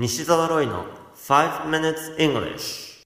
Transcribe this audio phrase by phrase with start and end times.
[0.00, 0.84] 西澤ロイの
[1.16, 3.04] 5 minutes English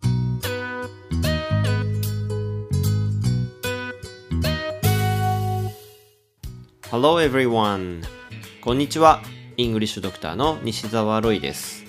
[6.91, 8.03] Hello everyone
[8.61, 9.23] こんにちは。
[9.57, 11.83] イングリッシュドクターの西澤ロイです。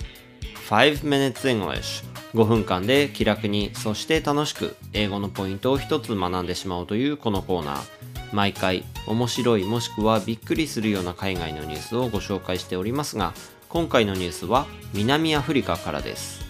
[0.70, 2.02] 5 minutes English
[2.32, 8.03] 5分間で気楽にそして楽しく英語のポイントを一つ学んでしまおうというこのコーナー。
[8.34, 13.32] 毎回面白いもしくはびっくりするような海外のニュースをご紹介しておりますが
[13.68, 16.42] 今回のニュースは南アフリカからです。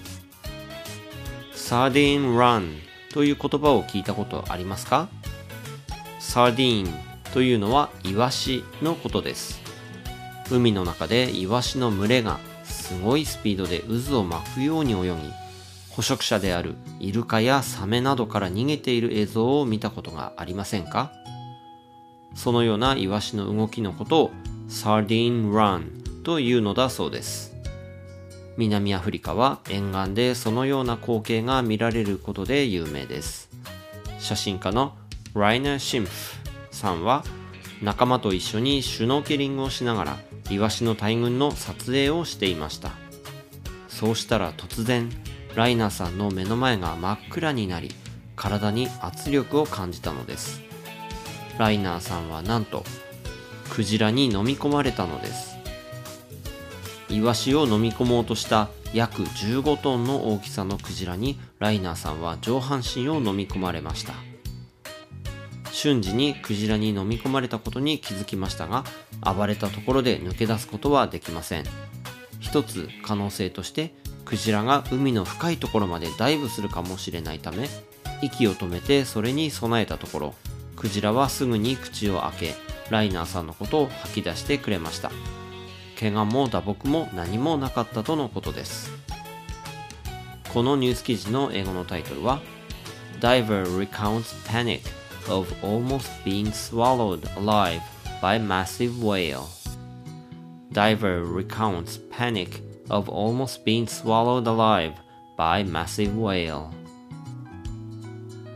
[1.52, 2.70] サーディン・ラン
[3.12, 5.09] という言葉を聞いたことありますか？
[6.20, 6.95] サーディーン
[7.34, 9.60] というのはイワシのことです。
[10.51, 15.16] 海の中でイワシの群れがすごいスピードで渦を巻くように泳ぎ
[15.91, 21.12] 捕食者であるイルカやサメなどから逃げている映像を見たことがありませんか？
[22.34, 24.30] そのようなイワシの動きのことを
[24.69, 25.91] サーディン・ラン
[26.24, 27.55] というのだそうです。
[28.57, 33.51] 南アフリカは沿岸でそのような光景が見られることで有名です。
[34.18, 34.95] 写真家の
[35.35, 36.10] ライナー・シンフ
[36.71, 37.24] さんは
[37.82, 40.16] 仲間と一緒にシュノーケリングをしながら
[40.51, 42.93] イワシの大群の撮影をしていました。
[43.88, 45.10] そうしたら突然
[45.55, 47.90] ライナーさんの目の前が真っ暗になり
[48.35, 50.62] 体に圧力を感じたのです。
[51.59, 52.85] ライナーさんはなんと
[53.71, 55.55] クジラに飲み込まれたのです。
[57.09, 64.15] イワシを飲み込もうとした約15トンの大きさのクジラにライナーさんは上半身を飲み込まれました。
[65.71, 68.84] 瞬時にクジラに飲み込まれたことに気づきましたが
[69.21, 71.65] 暴れたところで抜け出すことはできません。
[72.41, 73.94] 一つ可能性として
[74.25, 77.69] クジラが海の深いところまでダイブするかもしれないため
[78.22, 80.34] 息を止めてそれに備えたところ
[80.77, 82.55] クジラはすぐに口を開け
[82.91, 85.11] ライナーさんのことを吐き出してくれました
[85.99, 88.91] 怪我も打撲も何もなかったとのことです
[90.53, 92.41] このニュース記事の英語のタイトルは
[93.21, 94.83] Diver recounts panic
[95.33, 97.81] of almost being swallowed alive
[98.21, 99.47] by massive whale
[100.73, 104.93] Diver recounts panic of almost being swallowed alive
[105.37, 106.71] by massive whale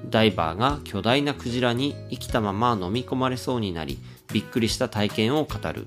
[0.09, 3.99] ダイバーが巨大なクジラに生きたまま飲み込まれそうになり
[4.33, 5.87] びっくりした体験を語る。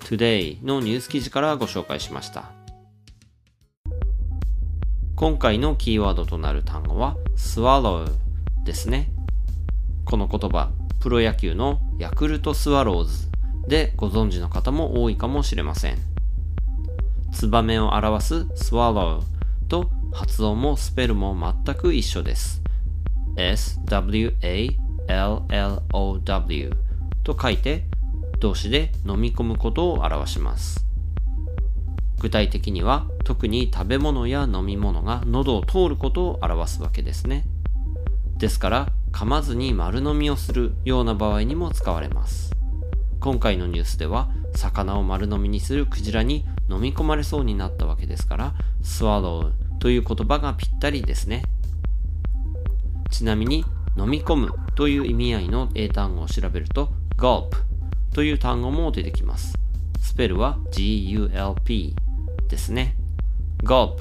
[0.00, 2.50] Today のニュース記事からご紹介しました。
[5.16, 8.10] 今回のキーワードとなる単語は swallow
[8.64, 9.10] ですね。
[10.04, 10.70] この言葉
[11.00, 13.28] プロ野球のヤクルトスワローズ
[13.68, 15.98] でご存知の方も多いかもしれません。
[17.32, 19.22] ツバメを表す swallow
[19.68, 22.60] と発音もスペルも全く一緒です。
[23.36, 24.70] Swallow
[27.22, 27.84] と書いて
[28.40, 30.86] 動詞で飲み込むことを表します。
[32.18, 37.44] 具体的には特に食べ物や飲み物が喉を通ることを表すわけですね。
[38.38, 42.52] ですから噛まずに丸飲みをするような場合にも使われます。
[43.20, 51.42] 今回のニュースでは魚を丸飲みにするクジラに飲み込まれそうになったわけですからスワローという言葉がぴったりですね。
[53.10, 53.64] ちなみに
[53.96, 57.50] 飲み込むという意味合いの英単語を調べると gulp
[58.14, 59.54] という単語も出てきます。
[60.00, 61.94] スペルは gulp
[62.48, 62.96] ですね。
[63.62, 63.98] gulp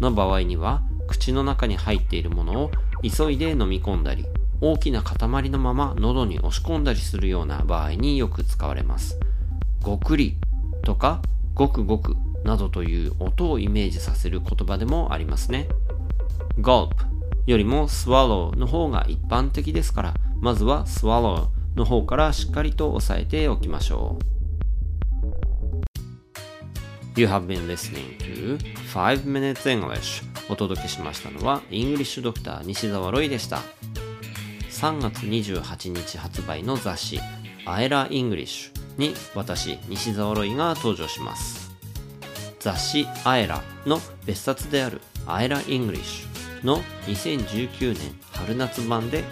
[0.00, 2.70] の場合には口の中に入っているものを
[3.02, 4.26] 急いで飲み込んだり
[4.60, 9.18] 大きな塊のまま喉に押し込んだりするような場合によく使われます。
[9.82, 10.36] ごくり
[10.82, 11.22] とか
[11.54, 15.68] ごくごくなどという音をイメージさせる言葉でもありますね。
[16.58, 17.07] gulp
[17.48, 24.24] よりも swallow の方が一般的ですからまずは swallow の方からしっかりと押さえておきましょう。
[27.18, 28.58] You have been listening to
[28.92, 33.62] 5 Minutes English お届けしましたのは English Doctor 西澤ロイでした。
[34.70, 37.18] 3月28日発売の雑誌
[37.64, 41.74] AERA English に私西澤ロイが登場します。
[42.60, 49.24] 雑誌 AERA の別冊である AERA English の2019年春夏版で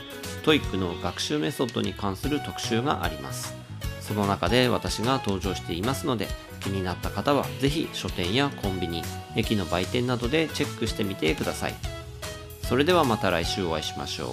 [0.44, 3.55] TOEIC の学習メソッドに関する特集があります
[4.00, 6.28] その中で私が登場していますので
[6.61, 9.02] 気になった方はぜひ書店やコンビニ
[9.34, 11.75] 駅の売店などでチェックしてみてください
[12.62, 14.28] それではまた来週お会いしましょう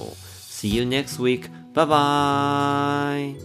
[0.64, 1.50] See you next week.
[1.74, 3.36] Bye bye!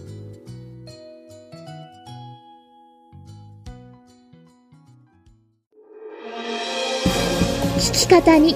[7.77, 8.55] 聞き方に